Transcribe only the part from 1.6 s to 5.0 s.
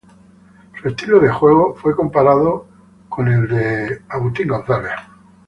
fue comparado con el de David Lee.